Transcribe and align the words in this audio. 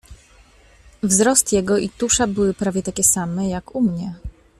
"Wzrost 1.03 1.51
jego 1.53 1.77
i 1.77 1.89
tusza 1.89 2.27
były 2.27 2.53
prawie 2.53 2.83
takie 2.83 3.03
same, 3.03 3.49
jak 3.49 3.75
u 3.75 3.81
mnie." 3.81 4.13